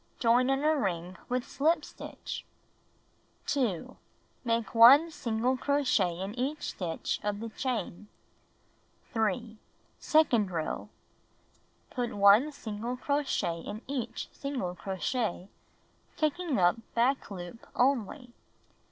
Join 0.17 0.49
in 0.49 0.63
a 0.63 0.75
ring 0.75 1.15
with 1.29 1.47
slip 1.47 1.85
stitch. 1.85 2.43
2. 3.45 3.97
Make 4.43 4.73
1 4.73 5.11
single 5.11 5.57
crochet 5.57 6.19
in 6.21 6.33
each 6.33 6.71
stitch 6.71 7.19
of 7.21 7.39
the 7.39 7.49
chain. 7.49 8.07
3. 9.13 9.59
Second 9.99 10.49
row: 10.49 10.89
Put 11.91 12.15
1 12.17 12.51
single 12.51 12.97
crochet 12.97 13.59
in 13.61 13.83
each 13.85 14.27
single 14.31 14.73
crochet, 14.73 15.49
taking 16.17 16.57
up 16.57 16.77
back 16.95 17.29
loop 17.29 17.67
only. 17.75 18.31